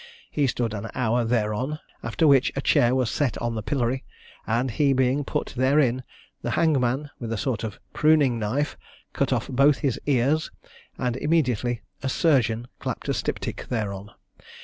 He 0.31 0.47
stood 0.47 0.73
an 0.73 0.89
hour 0.95 1.23
thereon; 1.23 1.77
after 2.01 2.27
which 2.27 2.51
a 2.55 2.61
chair 2.61 2.95
was 2.95 3.11
set 3.11 3.37
on 3.39 3.53
the 3.53 3.61
pillory; 3.61 4.03
and 4.47 4.71
he 4.71 4.93
being 4.93 5.23
put 5.23 5.53
therein, 5.55 6.01
the 6.41 6.49
hangman 6.57 7.11
with 7.19 7.31
a 7.31 7.37
sort 7.37 7.63
of 7.63 7.79
pruning 7.93 8.39
knife 8.39 8.75
cut 9.13 9.31
off 9.31 9.47
both 9.47 9.77
his 9.85 9.99
ears, 10.07 10.49
and 10.97 11.17
immediately 11.17 11.83
a 12.01 12.09
surgeon 12.09 12.67
clapped 12.79 13.09
a 13.09 13.13
styptic 13.13 13.67
thereon. 13.69 14.09